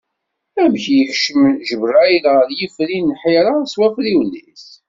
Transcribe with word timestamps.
Amek 0.63 0.85
yekcem 0.95 1.41
Ǧebrayel 1.67 2.25
ɣer 2.35 2.47
yifri 2.59 2.99
n 3.01 3.15
Ḥira 3.21 3.53
s 3.71 3.73
wafriwen-is? 3.79 4.65